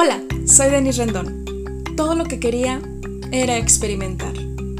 [0.00, 1.44] Hola, soy Denis Rendón.
[1.96, 2.80] Todo lo que quería
[3.32, 4.32] era experimentar,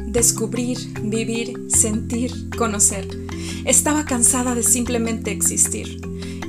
[0.05, 3.05] descubrir, vivir, sentir, conocer.
[3.65, 5.99] Estaba cansada de simplemente existir.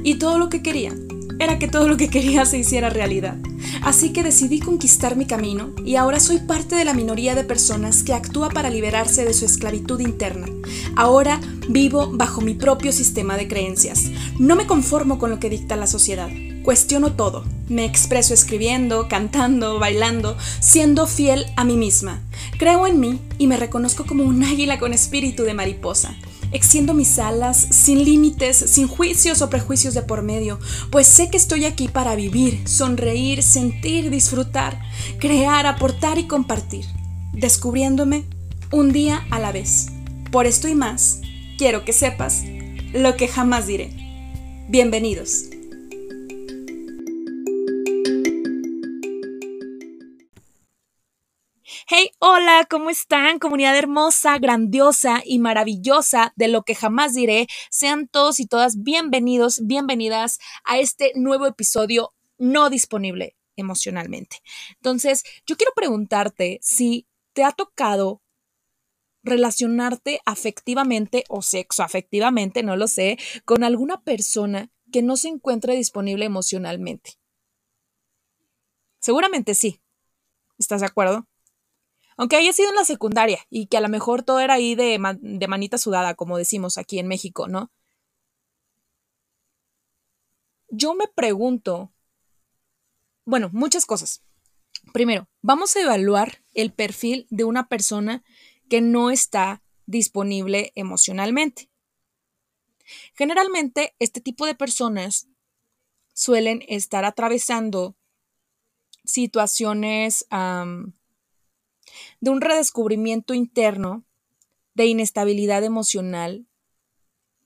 [0.05, 0.95] Y todo lo que quería
[1.41, 3.39] era que todo lo que quería se hiciera realidad.
[3.83, 8.05] Así que decidí conquistar mi camino y ahora soy parte de la minoría de personas
[8.05, 10.47] que actúa para liberarse de su esclavitud interna.
[10.95, 14.13] Ahora vivo bajo mi propio sistema de creencias.
[14.39, 16.31] No me conformo con lo que dicta la sociedad.
[16.63, 17.43] Cuestiono todo.
[17.71, 22.21] Me expreso escribiendo, cantando, bailando, siendo fiel a mí misma.
[22.59, 26.17] Creo en mí y me reconozco como un águila con espíritu de mariposa.
[26.51, 30.59] Extiendo mis alas sin límites, sin juicios o prejuicios de por medio,
[30.91, 34.81] pues sé que estoy aquí para vivir, sonreír, sentir, disfrutar,
[35.21, 36.87] crear, aportar y compartir,
[37.35, 38.25] descubriéndome
[38.73, 39.87] un día a la vez.
[40.33, 41.21] Por esto y más,
[41.57, 42.43] quiero que sepas
[42.93, 43.95] lo que jamás diré.
[44.69, 45.51] Bienvenidos.
[51.93, 53.41] Hey, hola, ¿cómo están?
[53.41, 57.49] Comunidad hermosa, grandiosa y maravillosa de lo que jamás diré.
[57.69, 64.37] Sean todos y todas bienvenidos, bienvenidas a este nuevo episodio no disponible emocionalmente.
[64.77, 68.23] Entonces, yo quiero preguntarte si te ha tocado
[69.25, 76.25] relacionarte afectivamente o sexoafectivamente, no lo sé, con alguna persona que no se encuentre disponible
[76.25, 77.15] emocionalmente.
[79.01, 79.81] Seguramente sí.
[80.57, 81.27] ¿Estás de acuerdo?
[82.21, 85.01] Aunque haya sido en la secundaria y que a lo mejor todo era ahí de,
[85.23, 87.73] de manita sudada, como decimos aquí en México, ¿no?
[90.69, 91.95] Yo me pregunto,
[93.25, 94.23] bueno, muchas cosas.
[94.93, 98.23] Primero, vamos a evaluar el perfil de una persona
[98.69, 101.71] que no está disponible emocionalmente.
[103.15, 105.27] Generalmente, este tipo de personas
[106.13, 107.97] suelen estar atravesando
[109.07, 110.27] situaciones
[112.21, 114.05] de un redescubrimiento interno,
[114.75, 116.47] de inestabilidad emocional,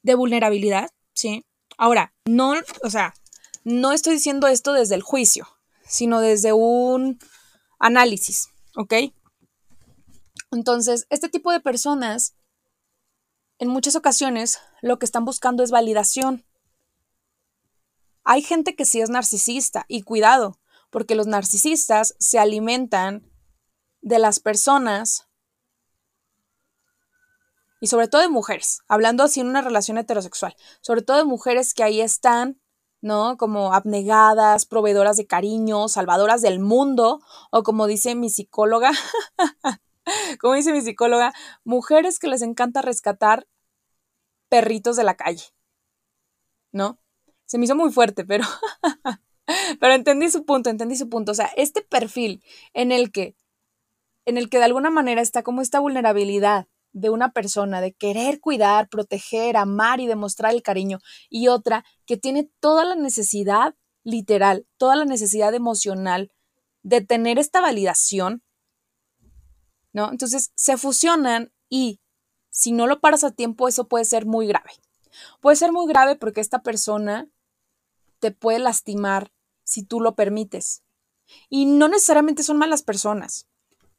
[0.02, 1.44] de vulnerabilidad, ¿sí?
[1.78, 3.14] Ahora, no, o sea,
[3.64, 5.48] no estoy diciendo esto desde el juicio,
[5.86, 7.18] sino desde un
[7.78, 8.94] análisis, ¿ok?
[10.52, 12.34] Entonces, este tipo de personas,
[13.58, 16.44] en muchas ocasiones, lo que están buscando es validación.
[18.22, 20.58] Hay gente que sí es narcisista, y cuidado,
[20.90, 23.28] porque los narcisistas se alimentan
[24.04, 25.26] de las personas
[27.80, 31.74] y sobre todo de mujeres, hablando así en una relación heterosexual, sobre todo de mujeres
[31.74, 32.60] que ahí están,
[33.00, 33.36] ¿no?
[33.36, 37.20] Como abnegadas, proveedoras de cariño, salvadoras del mundo,
[37.50, 38.92] o como dice mi psicóloga,
[40.40, 41.32] como dice mi psicóloga,
[41.64, 43.46] mujeres que les encanta rescatar
[44.48, 45.44] perritos de la calle,
[46.72, 46.98] ¿no?
[47.46, 48.44] Se me hizo muy fuerte, pero,
[49.80, 51.32] pero entendí su punto, entendí su punto.
[51.32, 52.42] O sea, este perfil
[52.72, 53.36] en el que
[54.24, 58.40] en el que de alguna manera está como esta vulnerabilidad de una persona de querer
[58.40, 63.74] cuidar, proteger, amar y demostrar el cariño, y otra que tiene toda la necesidad
[64.04, 66.30] literal, toda la necesidad emocional
[66.82, 68.42] de tener esta validación,
[69.92, 70.10] ¿no?
[70.10, 72.00] Entonces se fusionan y
[72.50, 74.70] si no lo paras a tiempo, eso puede ser muy grave.
[75.40, 77.28] Puede ser muy grave porque esta persona
[78.20, 79.32] te puede lastimar
[79.64, 80.84] si tú lo permites.
[81.48, 83.48] Y no necesariamente son malas personas.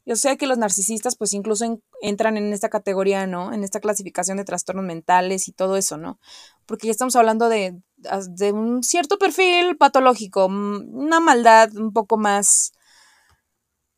[0.05, 1.65] Yo sé que los narcisistas pues incluso
[2.01, 3.51] entran en esta categoría, ¿no?
[3.51, 6.19] En esta clasificación de trastornos mentales y todo eso, ¿no?
[6.67, 7.81] Porque ya estamos hablando de,
[8.29, 12.73] de un cierto perfil patológico, una maldad un poco más,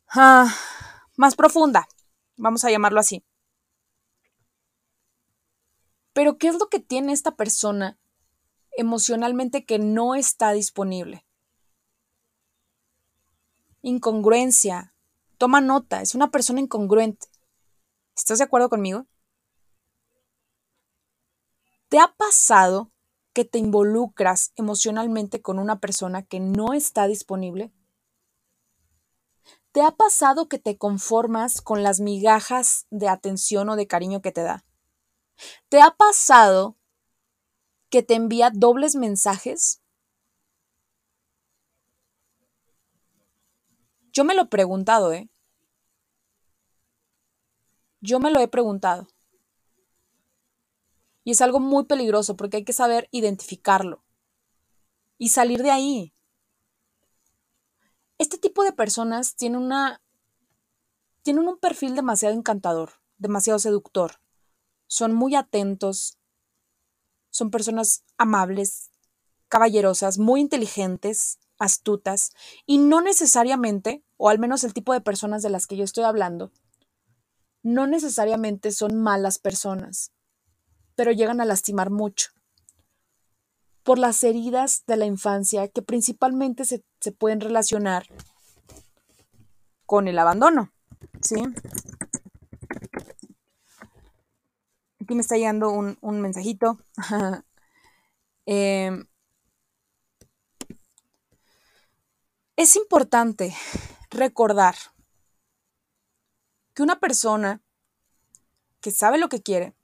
[0.08, 0.50] ah,
[1.16, 1.86] más profunda,
[2.36, 3.22] vamos a llamarlo así.
[6.14, 7.98] Pero ¿qué es lo que tiene esta persona
[8.72, 11.26] emocionalmente que no está disponible?
[13.82, 14.94] Incongruencia,
[15.38, 17.28] Toma nota, es una persona incongruente.
[18.16, 19.06] ¿Estás de acuerdo conmigo?
[21.88, 22.90] ¿Te ha pasado
[23.32, 27.72] que te involucras emocionalmente con una persona que no está disponible?
[29.70, 34.32] ¿Te ha pasado que te conformas con las migajas de atención o de cariño que
[34.32, 34.64] te da?
[35.68, 36.76] ¿Te ha pasado
[37.90, 39.82] que te envía dobles mensajes?
[44.18, 45.30] Yo me lo he preguntado, ¿eh?
[48.00, 49.06] Yo me lo he preguntado.
[51.22, 54.02] Y es algo muy peligroso porque hay que saber identificarlo
[55.18, 56.12] y salir de ahí.
[58.18, 60.02] Este tipo de personas tienen una
[61.22, 64.20] tienen un perfil demasiado encantador, demasiado seductor.
[64.88, 66.18] Son muy atentos.
[67.30, 68.90] Son personas amables,
[69.46, 72.32] caballerosas, muy inteligentes, astutas
[72.66, 76.04] y no necesariamente, o al menos el tipo de personas de las que yo estoy
[76.04, 76.52] hablando,
[77.62, 80.12] no necesariamente son malas personas,
[80.94, 82.30] pero llegan a lastimar mucho
[83.82, 88.06] por las heridas de la infancia que principalmente se, se pueden relacionar
[89.86, 90.70] con el abandono,
[91.22, 91.36] ¿sí?
[95.00, 96.78] Aquí me está llegando un, un mensajito.
[98.46, 99.04] eh,
[102.58, 103.54] Es importante
[104.10, 104.74] recordar
[106.74, 107.62] que una persona
[108.80, 109.76] que sabe lo que quiere,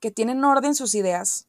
[0.00, 1.46] que tiene en orden sus ideas,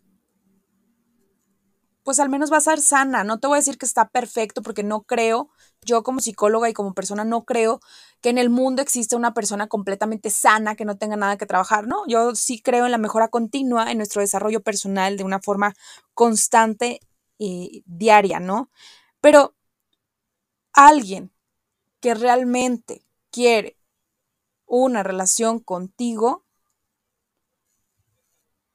[2.03, 3.23] pues al menos va a ser sana.
[3.23, 5.51] No te voy a decir que está perfecto porque no creo,
[5.85, 7.79] yo como psicóloga y como persona no creo
[8.19, 11.87] que en el mundo exista una persona completamente sana que no tenga nada que trabajar,
[11.87, 12.05] ¿no?
[12.09, 15.75] Yo sí creo en la mejora continua, en nuestro desarrollo personal de una forma
[16.13, 16.99] constante
[17.37, 18.69] y diaria, ¿no?
[19.21, 19.55] Pero
[20.73, 21.31] alguien
[21.99, 23.77] que realmente quiere
[24.65, 26.43] una relación contigo,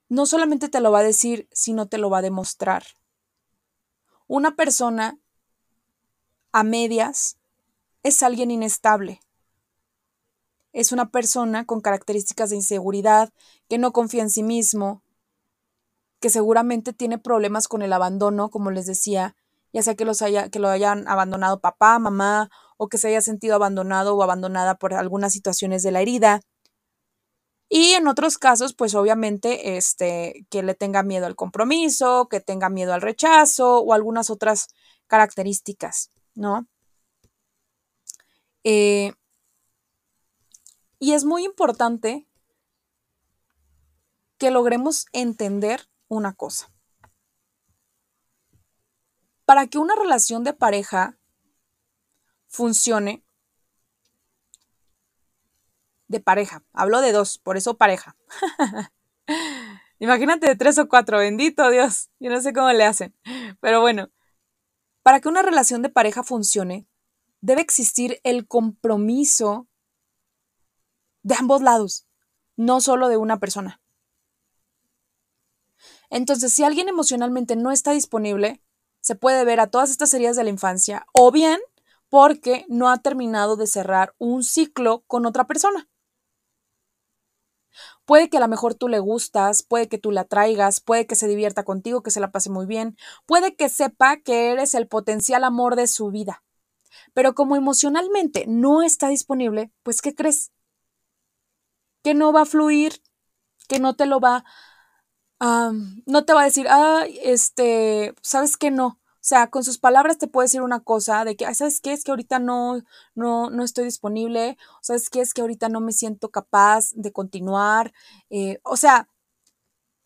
[0.08, 2.84] no solamente te lo va a decir, sino te lo va a demostrar.
[4.26, 5.18] Una persona
[6.52, 7.36] a medias
[8.02, 9.20] es alguien inestable.
[10.72, 13.32] Es una persona con características de inseguridad,
[13.68, 15.02] que no confía en sí mismo,
[16.20, 19.36] que seguramente tiene problemas con el abandono, como les decía,
[19.72, 23.20] ya sea que, los haya, que lo hayan abandonado papá, mamá, o que se haya
[23.20, 26.40] sentido abandonado o abandonada por algunas situaciones de la herida.
[27.68, 32.70] Y en otros casos, pues obviamente, este, que le tenga miedo al compromiso, que tenga
[32.70, 34.68] miedo al rechazo o algunas otras
[35.06, 36.66] características, ¿no?
[38.64, 39.12] Eh,
[40.98, 42.26] y es muy importante
[44.38, 46.70] que logremos entender una cosa.
[49.48, 51.18] Para que una relación de pareja
[52.48, 53.24] funcione,
[56.06, 58.14] de pareja, hablo de dos, por eso pareja.
[60.00, 63.16] Imagínate de tres o cuatro, bendito Dios, yo no sé cómo le hacen.
[63.62, 64.10] Pero bueno,
[65.02, 66.86] para que una relación de pareja funcione,
[67.40, 69.66] debe existir el compromiso
[71.22, 72.06] de ambos lados,
[72.56, 73.80] no solo de una persona.
[76.10, 78.62] Entonces, si alguien emocionalmente no está disponible,
[79.00, 81.60] se puede ver a todas estas heridas de la infancia o bien
[82.08, 85.88] porque no ha terminado de cerrar un ciclo con otra persona.
[88.04, 91.14] Puede que a lo mejor tú le gustas, puede que tú la traigas, puede que
[91.14, 92.96] se divierta contigo, que se la pase muy bien,
[93.26, 96.42] puede que sepa que eres el potencial amor de su vida.
[97.12, 100.52] Pero como emocionalmente no está disponible, pues ¿qué crees?
[102.02, 103.02] Que no va a fluir,
[103.68, 104.44] que no te lo va
[105.40, 108.98] no te va a decir, ah, este, ¿sabes qué no?
[109.20, 111.92] O sea, con sus palabras te puede decir una cosa de que, ¿sabes qué?
[111.92, 112.82] Es que ahorita no,
[113.14, 115.20] no, no estoy disponible, ¿sabes qué?
[115.20, 117.92] Es que ahorita no me siento capaz de continuar.
[118.30, 119.08] Eh, o sea,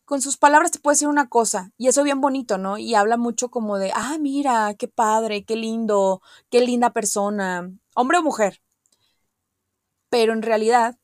[0.05, 2.77] con sus palabras te puede decir una cosa, y eso bien bonito, ¿no?
[2.77, 8.17] Y habla mucho como de, ah, mira, qué padre, qué lindo, qué linda persona, hombre
[8.19, 8.61] o mujer.
[10.09, 10.97] Pero en realidad,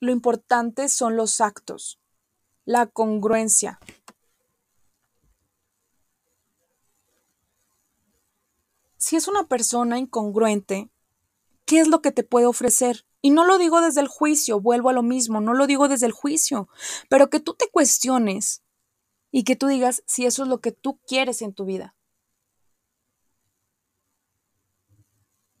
[0.00, 2.00] lo importante son los actos
[2.70, 3.80] la congruencia.
[8.96, 10.88] Si es una persona incongruente,
[11.64, 13.04] ¿qué es lo que te puede ofrecer?
[13.22, 16.06] Y no lo digo desde el juicio, vuelvo a lo mismo, no lo digo desde
[16.06, 16.68] el juicio,
[17.08, 18.62] pero que tú te cuestiones
[19.32, 21.96] y que tú digas si eso es lo que tú quieres en tu vida.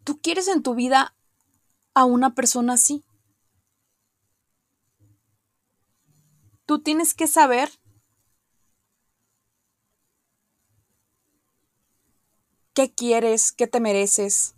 [0.04, 1.16] ¿Tú quieres en tu vida
[1.92, 3.04] a una persona así?
[6.70, 7.68] Tú tienes que saber
[12.74, 14.54] qué quieres, qué te mereces.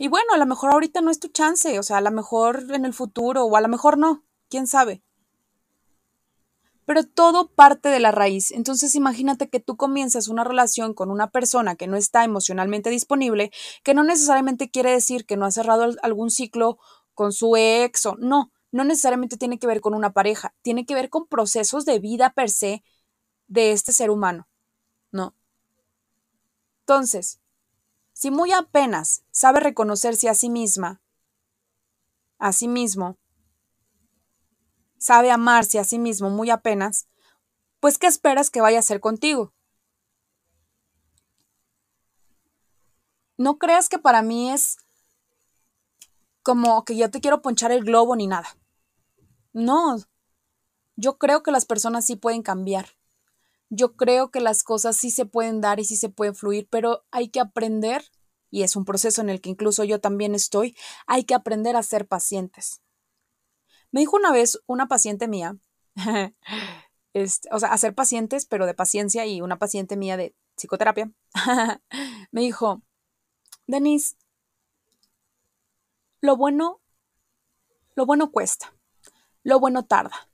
[0.00, 2.74] Y bueno, a lo mejor ahorita no es tu chance, o sea, a lo mejor
[2.74, 5.00] en el futuro o a lo mejor no, quién sabe.
[6.84, 8.50] Pero todo parte de la raíz.
[8.50, 13.52] Entonces imagínate que tú comienzas una relación con una persona que no está emocionalmente disponible,
[13.84, 16.78] que no necesariamente quiere decir que no ha cerrado algún ciclo
[17.14, 20.94] con su ex o no, no necesariamente tiene que ver con una pareja, tiene que
[20.94, 22.82] ver con procesos de vida per se
[23.46, 24.48] de este ser humano,
[25.10, 25.34] ¿no?
[26.80, 27.40] Entonces,
[28.12, 31.00] si muy apenas sabe reconocerse a sí misma,
[32.38, 33.16] a sí mismo,
[34.98, 37.06] sabe amarse a sí mismo muy apenas,
[37.80, 39.52] pues ¿qué esperas que vaya a hacer contigo?
[43.36, 44.78] No creas que para mí es
[46.42, 48.57] como que yo te quiero ponchar el globo ni nada.
[49.52, 49.98] No,
[50.96, 52.96] yo creo que las personas sí pueden cambiar.
[53.70, 57.04] yo creo que las cosas sí se pueden dar y sí se pueden fluir, pero
[57.10, 58.04] hay que aprender,
[58.50, 60.76] y es un proceso en el que incluso yo también estoy,
[61.06, 62.82] hay que aprender a ser pacientes.
[63.90, 65.56] Me dijo una vez una paciente mía,
[67.14, 71.12] este, o sea, a ser pacientes, pero de paciencia y una paciente mía de psicoterapia,
[72.32, 72.82] me dijo,
[73.66, 74.16] Denise,
[76.20, 76.80] lo bueno,
[77.96, 78.72] lo bueno cuesta,
[79.48, 80.28] lo bueno tarda.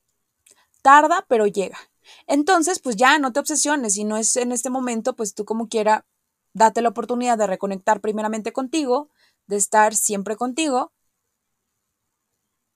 [0.82, 1.78] Tarda, pero llega.
[2.26, 5.68] Entonces, pues ya no te obsesiones, si no es en este momento, pues tú como
[5.68, 6.04] quiera,
[6.52, 9.10] date la oportunidad de reconectar primeramente contigo,
[9.46, 10.92] de estar siempre contigo.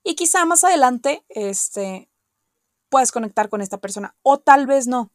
[0.05, 2.09] Y quizá más adelante, este,
[2.89, 4.17] puedas conectar con esta persona.
[4.23, 5.11] O tal vez no.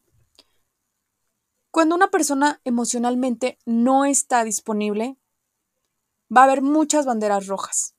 [1.70, 5.16] Cuando una persona emocionalmente no está disponible,
[6.34, 7.93] va a haber muchas banderas rojas.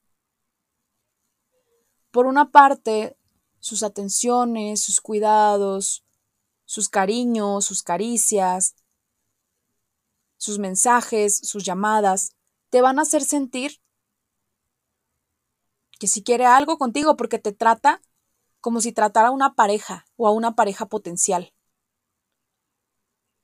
[2.16, 3.18] Por una parte,
[3.60, 6.06] sus atenciones, sus cuidados,
[6.64, 8.78] sus cariños, sus caricias,
[10.38, 12.38] sus mensajes, sus llamadas,
[12.70, 13.82] te van a hacer sentir
[16.00, 18.02] que si quiere algo contigo porque te trata
[18.62, 21.54] como si tratara a una pareja o a una pareja potencial.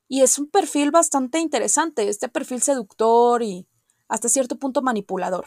[0.07, 3.67] Y es un perfil bastante interesante, este perfil seductor y
[4.07, 5.45] hasta cierto punto manipulador.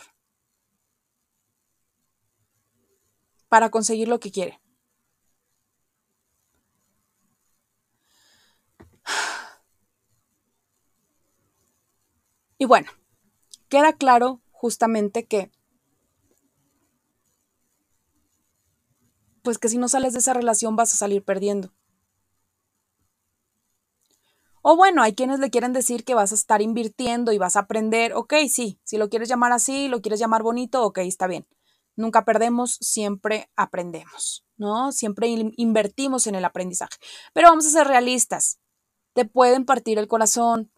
[3.55, 4.61] Para conseguir lo que quiere.
[12.59, 12.91] Y bueno,
[13.69, 15.53] queda claro justamente que,
[19.43, 21.73] pues que si no sales de esa relación vas a salir perdiendo.
[24.63, 27.61] O bueno, hay quienes le quieren decir que vas a estar invirtiendo y vas a
[27.61, 28.15] aprender.
[28.15, 31.47] Ok, sí, si lo quieres llamar así, lo quieres llamar bonito, ok, está bien.
[31.97, 34.93] Nunca perdemos, siempre aprendemos, ¿no?
[34.93, 36.97] Siempre invertimos en el aprendizaje.
[37.33, 38.59] Pero vamos a ser realistas.
[39.13, 40.73] Te pueden partir el corazón,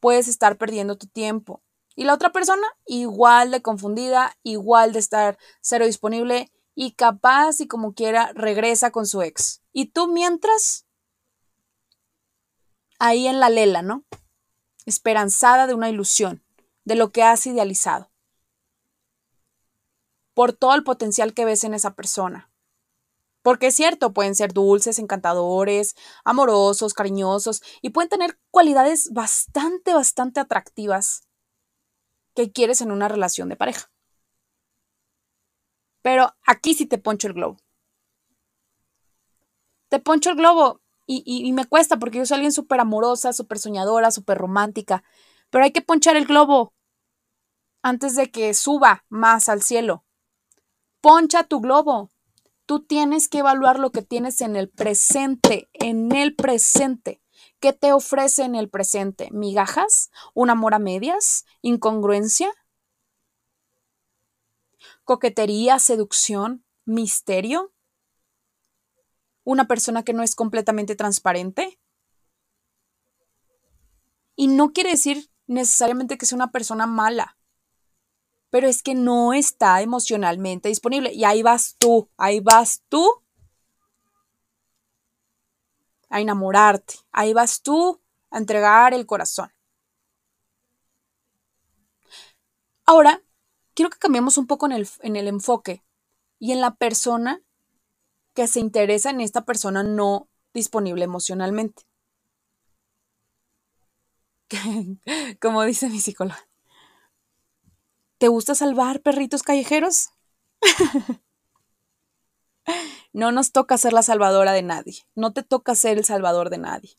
[0.00, 1.62] puedes estar perdiendo tu tiempo.
[1.94, 7.66] Y la otra persona, igual de confundida, igual de estar cero disponible y capaz y
[7.66, 9.62] como quiera regresa con su ex.
[9.72, 10.86] Y tú mientras
[13.02, 14.04] ahí en la lela, ¿no?
[14.86, 16.44] Esperanzada de una ilusión,
[16.84, 18.11] de lo que has idealizado,
[20.34, 22.50] por todo el potencial que ves en esa persona.
[23.42, 30.40] Porque es cierto, pueden ser dulces, encantadores, amorosos, cariñosos y pueden tener cualidades bastante, bastante
[30.40, 31.26] atractivas
[32.34, 33.90] que quieres en una relación de pareja.
[36.02, 37.58] Pero aquí sí te poncho el globo.
[39.88, 44.10] Te poncho el globo y, me cuesta porque yo soy alguien súper amorosa, súper soñadora,
[44.10, 45.04] súper romántica.
[45.50, 46.72] Pero hay que ponchar el globo
[47.82, 50.04] antes de que suba más al cielo.
[51.02, 52.10] Poncha tu globo.
[52.64, 57.20] Tú tienes que evaluar lo que tienes en el presente, en el presente.
[57.60, 59.28] ¿Qué te ofrece en el presente?
[59.30, 60.10] ¿Migajas?
[60.32, 61.44] ¿Un amor a medias?
[61.60, 62.50] ¿Incongruencia?
[65.04, 65.78] ¿Coquetería?
[65.78, 66.64] ¿Seducción?
[66.86, 67.72] ¿Misterio?
[69.44, 71.80] una persona que no es completamente transparente.
[74.36, 77.36] Y no quiere decir necesariamente que sea una persona mala,
[78.52, 81.10] pero es que no está emocionalmente disponible.
[81.14, 83.22] Y ahí vas tú, ahí vas tú
[86.10, 89.50] a enamorarte, ahí vas tú a entregar el corazón.
[92.84, 93.22] Ahora,
[93.72, 95.82] quiero que cambiemos un poco en el, en el enfoque
[96.38, 97.40] y en la persona
[98.34, 101.84] que se interesa en esta persona no disponible emocionalmente.
[105.40, 106.51] Como dice mi psicóloga.
[108.22, 110.10] ¿Te gusta salvar perritos callejeros?
[113.12, 114.94] no nos toca ser la salvadora de nadie.
[115.16, 116.90] No te toca ser el salvador de nadie.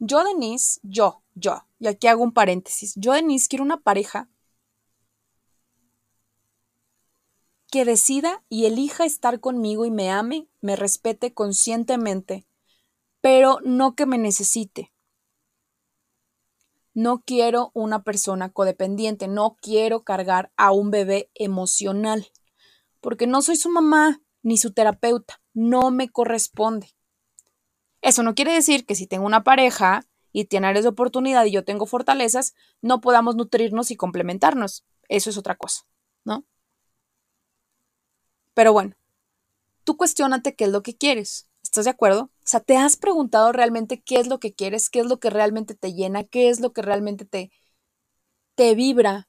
[0.00, 2.94] Yo, Denise, yo, yo, y aquí hago un paréntesis.
[2.96, 4.28] Yo, Denise, quiero una pareja
[7.70, 12.44] que decida y elija estar conmigo y me ame, me respete conscientemente,
[13.20, 14.93] pero no que me necesite.
[16.94, 22.30] No quiero una persona codependiente, no quiero cargar a un bebé emocional,
[23.00, 26.94] porque no soy su mamá ni su terapeuta, no me corresponde.
[28.00, 31.52] Eso no quiere decir que si tengo una pareja y tiene áreas de oportunidad y
[31.52, 34.84] yo tengo fortalezas, no podamos nutrirnos y complementarnos.
[35.08, 35.82] Eso es otra cosa,
[36.24, 36.44] ¿no?
[38.52, 38.94] Pero bueno,
[39.84, 41.48] tú cuestionate qué es lo que quieres.
[41.74, 42.22] ¿Estás de acuerdo?
[42.26, 44.88] O sea, ¿te has preguntado realmente qué es lo que quieres?
[44.90, 46.22] ¿Qué es lo que realmente te llena?
[46.22, 47.50] ¿Qué es lo que realmente te,
[48.54, 49.28] te vibra?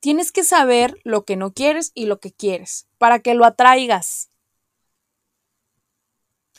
[0.00, 4.28] Tienes que saber lo que no quieres y lo que quieres para que lo atraigas.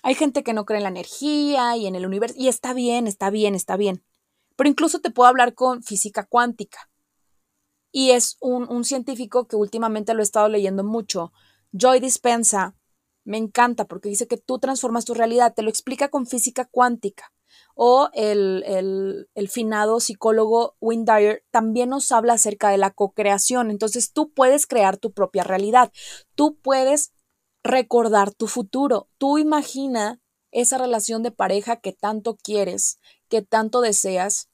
[0.02, 3.06] Hay gente que no cree en la energía y en el universo, y está bien,
[3.06, 4.04] está bien, está bien.
[4.56, 6.90] Pero incluso te puedo hablar con física cuántica.
[7.92, 11.34] Y es un, un científico que últimamente lo he estado leyendo mucho,
[11.72, 12.77] Joy Dispensa.
[13.28, 17.34] Me encanta porque dice que tú transformas tu realidad, te lo explica con física cuántica.
[17.76, 23.70] O el, finado psicólogo Wayne Dyer también nos habla acerca de la co-creación.
[23.70, 25.92] Entonces tú puedes crear tu propia realidad,
[26.36, 27.12] tú puedes
[27.64, 34.48] recordar tu futuro, tú imagina esa relación de pareja que tanto quieres, que tanto deseas,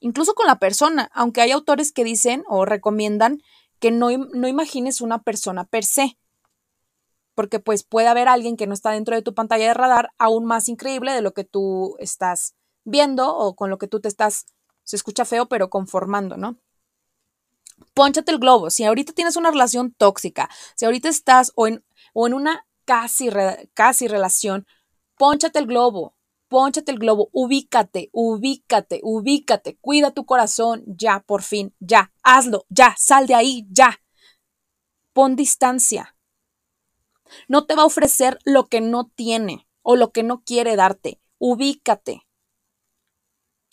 [0.00, 3.42] incluso con la persona, aunque hay autores que dicen o recomiendan
[3.80, 6.16] que no, no imagines una persona per se,
[7.34, 10.44] porque pues puede haber alguien que no está dentro de tu pantalla de radar aún
[10.44, 14.46] más increíble de lo que tú estás viendo o con lo que tú te estás,
[14.84, 16.58] se escucha feo, pero conformando, ¿no?
[17.92, 18.70] Pónchate el globo.
[18.70, 23.30] Si ahorita tienes una relación tóxica, si ahorita estás o en, o en una casi,
[23.72, 24.66] casi relación,
[25.16, 26.14] pónchate el globo,
[26.48, 32.94] pónchate el globo, ubícate, ubícate, ubícate, cuida tu corazón, ya, por fin, ya, hazlo, ya,
[32.98, 34.00] sal de ahí, ya.
[35.12, 36.13] Pon distancia.
[37.48, 41.20] No te va a ofrecer lo que no tiene o lo que no quiere darte.
[41.38, 42.26] Ubícate.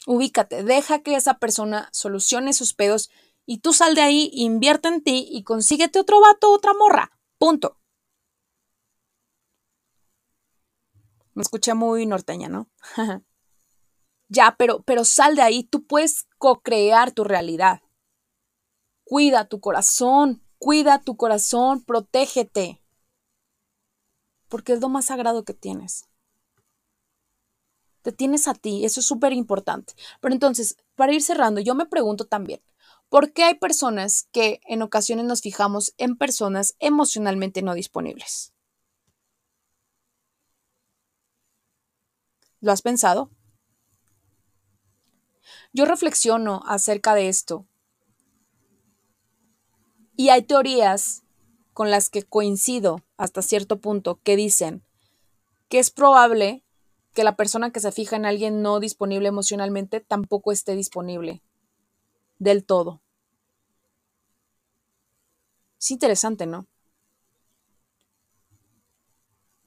[0.08, 3.12] Ubícate, deja que esa persona solucione sus pedos
[3.46, 7.12] y tú sal de ahí, invierte en ti y consíguete otro vato, otra morra.
[7.38, 7.78] Punto.
[11.34, 12.70] Me escuché muy norteña, ¿no?
[14.28, 17.82] ya, pero, pero sal de ahí, tú puedes co-crear tu realidad.
[19.04, 22.81] Cuida tu corazón, cuida tu corazón, protégete.
[24.52, 26.10] Porque es lo más sagrado que tienes.
[28.02, 29.94] Te tienes a ti, eso es súper importante.
[30.20, 32.62] Pero entonces, para ir cerrando, yo me pregunto también,
[33.08, 38.52] ¿por qué hay personas que en ocasiones nos fijamos en personas emocionalmente no disponibles?
[42.60, 43.32] ¿Lo has pensado?
[45.72, 47.66] Yo reflexiono acerca de esto
[50.18, 51.24] y hay teorías
[51.74, 54.84] con las que coincido hasta cierto punto que dicen
[55.70, 56.64] que es probable
[57.14, 61.42] que la persona que se fija en alguien no disponible emocionalmente tampoco esté disponible
[62.40, 63.02] del todo.
[65.80, 66.68] Es interesante, ¿no?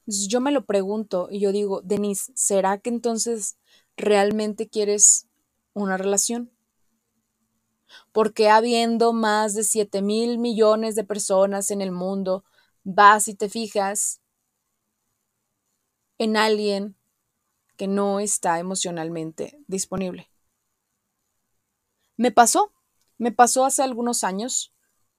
[0.07, 3.57] yo me lo pregunto y yo digo, Denise, ¿será que entonces
[3.97, 5.27] realmente quieres
[5.73, 6.54] una relación?
[8.11, 12.43] Porque habiendo más de 7 mil millones de personas en el mundo,
[12.83, 14.21] vas y te fijas
[16.17, 16.95] en alguien
[17.77, 20.29] que no está emocionalmente disponible.
[22.17, 22.71] Me pasó,
[23.17, 24.73] me pasó hace algunos años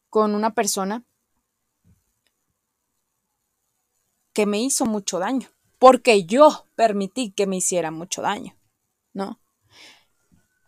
[0.09, 1.05] con una persona
[4.33, 5.48] que me hizo mucho daño,
[5.79, 8.57] porque yo permití que me hiciera mucho daño,
[9.12, 9.40] ¿no?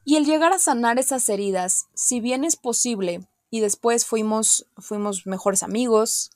[0.08, 5.26] Y el llegar a sanar esas heridas, si bien es posible, y después fuimos, fuimos
[5.26, 6.30] mejores amigos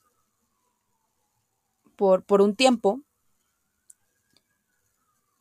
[1.95, 3.01] por, por un tiempo,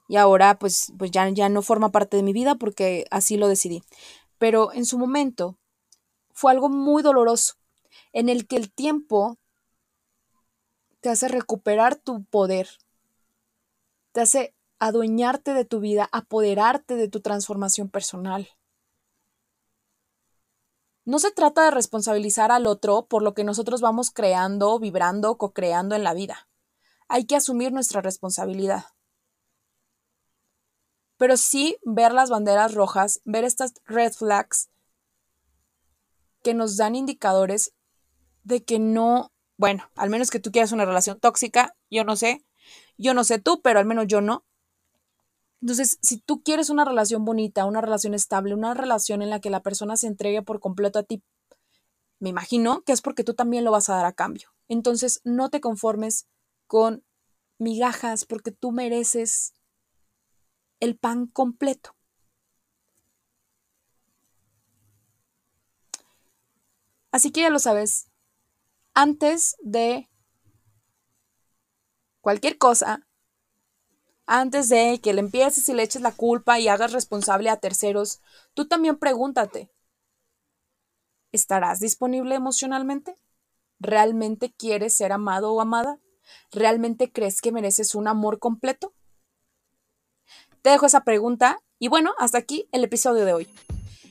[0.09, 3.49] y ahora pues, pues ya, ya no forma parte de mi vida porque así lo
[3.49, 3.83] decidí.
[4.39, 5.59] Pero en su momento
[6.33, 7.57] fue algo muy doloroso
[8.15, 9.37] en el que el tiempo
[11.03, 12.71] te hace recuperar tu poder,
[14.13, 18.49] te hace adueñarte de tu vida, apoderarte de tu transformación personal.
[21.05, 25.95] No se trata de responsabilizar al otro por lo que nosotros vamos creando, vibrando, co-creando
[25.95, 26.49] en la vida.
[27.09, 28.85] Hay que asumir nuestra responsabilidad
[31.23, 34.71] pero sí ver las banderas rojas, ver estas red flags
[36.43, 37.75] que nos dan indicadores
[38.43, 42.45] de que no, bueno, al menos que tú quieras una relación tóxica, yo no sé,
[42.99, 44.45] yo no sé tú, pero al menos yo no.
[45.63, 49.49] Entonces, si tú quieres una relación bonita, una relación estable, una relación en la que
[49.49, 51.23] la persona se entregue por completo a ti,
[52.19, 54.51] me imagino que es porque tú también lo vas a dar a cambio.
[54.69, 56.27] Entonces, no te conformes
[56.67, 57.05] con
[57.59, 59.55] migajas porque tú mereces
[60.81, 61.95] el pan completo.
[67.13, 68.09] Así que ya lo sabes,
[68.95, 70.09] antes de
[72.21, 73.07] cualquier cosa,
[74.27, 78.21] antes de que le empieces y le eches la culpa y hagas responsable a terceros,
[78.55, 79.71] tú también pregúntate,
[81.33, 83.17] ¿estarás disponible emocionalmente?
[83.81, 85.99] ¿Realmente quieres ser amado o amada?
[86.51, 88.95] ¿Realmente crees que mereces un amor completo?
[90.63, 93.49] Te dejo esa pregunta y bueno, hasta aquí el episodio de hoy.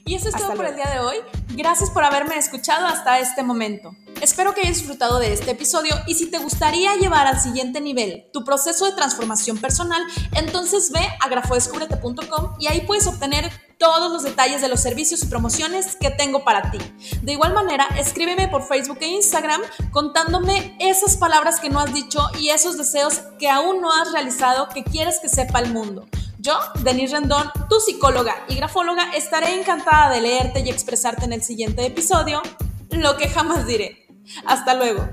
[0.06, 1.18] Y eso es todo por el día de hoy.
[1.56, 3.92] Gracias por haberme escuchado hasta este momento.
[4.22, 8.28] Espero que hayas disfrutado de este episodio y si te gustaría llevar al siguiente nivel
[8.32, 10.00] tu proceso de transformación personal,
[10.36, 15.26] entonces ve a grafodescubrete.com y ahí puedes obtener todos los detalles de los servicios y
[15.26, 16.78] promociones que tengo para ti.
[17.24, 19.60] De igual manera, escríbeme por Facebook e Instagram
[19.92, 24.70] contándome esas palabras que no has dicho y esos deseos que aún no has realizado
[24.70, 26.08] que quieres que sepa el mundo.
[26.38, 31.42] Yo, Denise Rendón, tu psicóloga y grafóloga, estaré encantada de leerte y expresarte en el
[31.42, 32.44] siguiente episodio
[32.92, 34.01] lo que jamás diré.
[34.46, 35.08] Hasta luego.